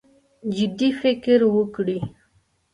[0.55, 1.99] جدي فکر وکړي.